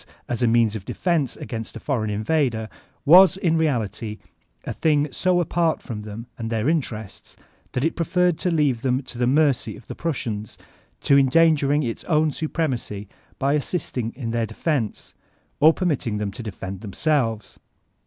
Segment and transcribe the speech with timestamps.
[0.27, 2.67] as a means of defense against a foreign invader,
[3.05, 4.17] was in reality
[4.63, 7.37] a thing so apart from them and their interests
[7.73, 10.57] that it preferred to leave them to the mercy of the Prussians,
[11.01, 15.13] to endangering its own supremacy by assisting in their defense,
[15.59, 17.59] or permitting them to defend themselves.